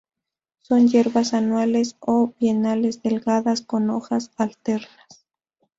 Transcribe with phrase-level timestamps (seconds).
[0.63, 5.27] Son hierbas anuales o bienales delgadas con hojas alternas.